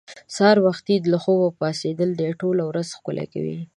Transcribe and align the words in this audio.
سهار 0.35 0.57
وختي 0.67 0.95
له 1.11 1.17
خوبه 1.23 1.49
پاڅېدل 1.59 2.09
دې 2.21 2.29
ټوله 2.41 2.63
ورځ 2.69 2.87
ښکلې 2.97 3.25
کوي. 3.33 3.57